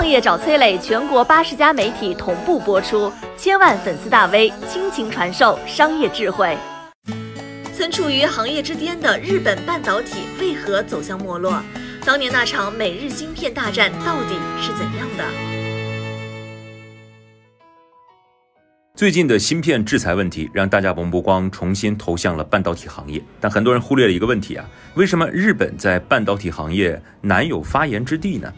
[0.00, 6.56] 创业找崔磊，全国八十家媒体同步播出，千万粉丝大 V 倾情传授商业智慧。
[7.76, 11.62] 曾处于行业之巅的日本半导体为何走向没落？
[12.02, 15.24] 当年那场美日芯片大战到底是怎样的？
[18.94, 24.64] 最近的芯片制裁问题让大家把目光重新投向了半导体行业，但很多人忽略了一个问题啊，
[24.94, 28.50] 为什么日本在半导体行业难有发言之地呢？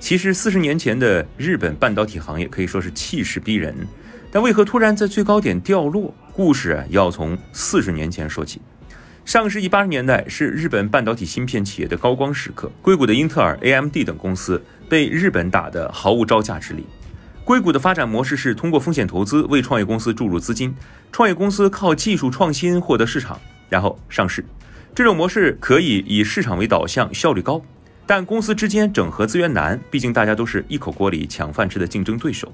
[0.00, 3.74] 其实四十年前的日本半导体行业可以说是气势逼人，
[4.32, 6.12] 但为何突然在最高点掉落？
[6.32, 8.62] 故事要从四十年前说起。
[9.26, 16.86] 上世纪八十年代是日本半导体芯片企业的高光时刻，硅谷的英特尔、AMD 等公司被日本打得毫无招架之力。
[17.44, 20.74] 硅谷的发展模式是通过风险投资为创业公司注入资金，
[21.12, 23.38] 创业公司靠技术创新获得市场，
[23.68, 24.42] 然后上市。
[24.94, 27.62] 这种模式可以以市场为导向，效率高。
[28.10, 32.52] 但公司之间整合资源难，毕竟大家都是一口锅里抢饭吃的竞争对手。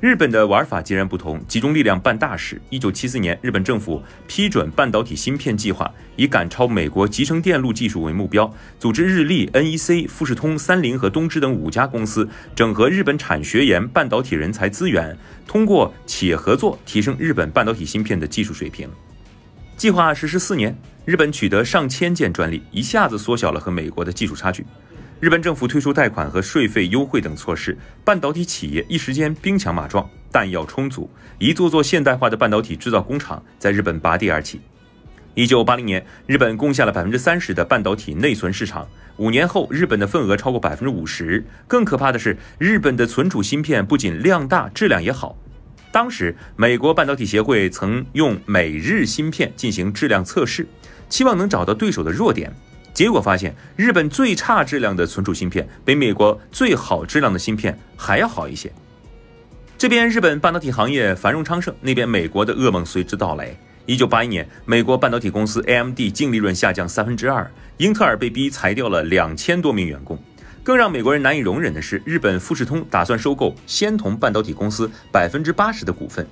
[0.00, 2.58] 日本的玩法截然不同，集中力量办大事。
[2.70, 15.14] 一九七四年，日本政府批准半导体芯片计划，以赶超美国集成电路技术为目标，组织日立、NEC、富士通、三菱和东芝等五家公司，整合日本产学研半导体人才资源，
[15.46, 18.88] 通过企业合作提升日本半导体芯片的技术水平。
[19.76, 20.74] 计划实施四年，
[21.04, 24.64] 日本取得上千件专利，一下子缩小了和美国的技术差距。
[25.20, 34.62] 日本政府推出贷款和税费优惠等措施，半导体企业一时间兵强马壮，弹药充足，一座座现代化的半导体制造工厂在日本拔地而起。
[35.34, 41.44] 一九八零年，日本攻下了百分之三十的半导体内存市场，五年后，日本的份额超过百分之五十。
[41.68, 45.36] 更可怕的是，日本的存储芯片不仅量大，质量也好。
[45.96, 50.68] 当时，美国半导体协会曾用美日芯片进行质量测试，
[51.08, 52.54] 期望能找到对手的弱点。
[52.92, 58.70] 结果发现，日本最差质量的存储芯片比美国最好质量的芯片还要好一些。
[59.78, 63.56] 这边日本半导体行业繁荣昌盛，那边美国的噩梦随之到来。
[63.86, 70.22] 一九八一年，美国半导体公司 AMD 净利润下降三分之二，英特尔被逼裁掉了两千多名员工。
[70.66, 76.26] 更让美国人难以容忍的是，日本富士通打算收购仙童半导体公司百分之八十的股份。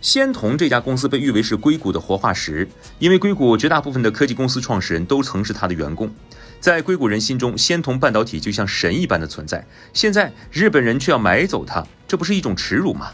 [0.00, 2.68] 仙童这家公司被誉为是硅谷的活化石，
[2.98, 6.12] 因为硅谷绝大部分的科技公司创始人都曾是他的员工。
[6.58, 9.64] 在硅谷人心中，仙童半导体就像神一般的存在。
[9.92, 13.12] 现在日本人却要买走它，这不是一种耻辱吗？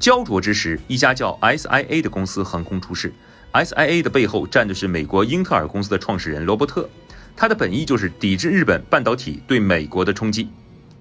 [0.00, 3.14] 焦灼之时，一家叫 SIA 的公司横空出世。
[3.52, 6.90] SIA 的背后站的是美国英特尔公司的创始人罗伯特，
[7.36, 10.48] 他的本意就是抵制日本半导体对美国的冲击。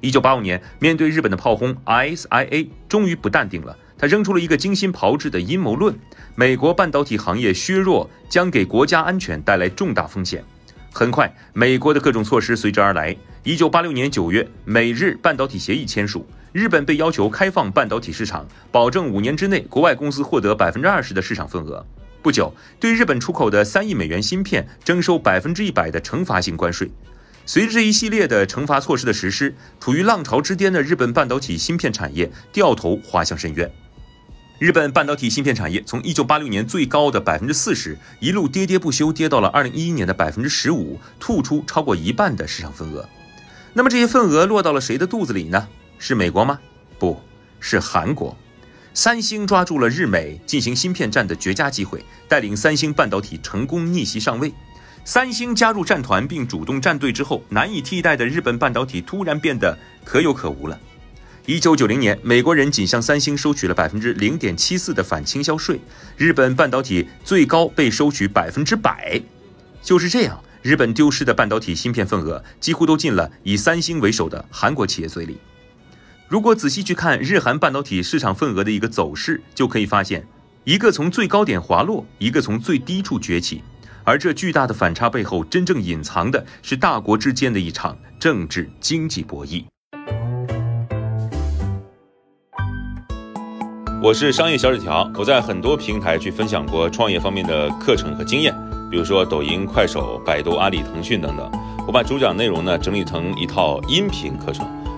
[0.01, 3.75] 一九八五年，面对日本的炮轰，ISIA 终于不淡定了。
[3.97, 5.97] 他扔出了一个精心炮制的阴谋论：
[6.35, 10.43] 美国半导体行业削弱将给国家安全带来重大风险。
[10.91, 13.15] 很快，美国的各种措施随之而来。
[13.43, 21.85] 一九八六年九月，美日半导体协议签署，日本被要求开放半导体市场，保证五年之内国外公司获得百分之二十的市场份额。
[22.25, 26.89] 不久，对日本出口的三亿美元芯片征收百分之一百的惩罚性关税。
[27.45, 33.71] 随着这一系列的惩罚措施的实施，处于浪潮之巅的日本半导体芯片产业掉头滑向深渊。
[34.57, 43.07] 日本半导体芯片产业从1986年最高的百分之四十，一路跌跌不休，跌到了2011年的百分之十五，吐出超过一半的市场份额。
[43.73, 45.67] 那么这些份额落到了谁的肚子里呢？
[45.99, 46.59] 是美国吗？
[46.97, 47.21] 不
[47.59, 48.35] 是韩国。
[48.95, 54.53] 三星抓住了日美进行芯片战的绝佳机会，带领三星半导体成功逆袭上位。
[55.03, 60.79] 三星加入战团并主动站队之后，难以替代的日本半导体突然变得可有可无了。
[61.45, 65.77] 一九九零年，美国人仅向三星收取了百分之零点七四的反倾销税，
[66.15, 69.21] 日本半导体最高被收取百分之百。
[69.81, 75.37] 就是这样，日本丢失的半导体芯片份额几乎都进了以三星为首的韩国企业嘴里。
[76.27, 80.25] 如果仔细去看日韩半导体市场份额的一个走势，就可以发现，
[80.63, 83.61] 一个从最高点滑落，一个从最低处崛起，
[84.03, 89.65] 而这巨大的反差背后，真正隐藏的是大国之间的一场政治经济博弈。
[94.01, 98.51] 我是商业小纸条，我在很多平台去分享过创业方面的课程和经验，
[98.89, 101.51] 比如说抖音、快手、百度、阿里、腾讯等等。
[101.85, 104.67] 我把主讲内容呢整理成一套音频课程，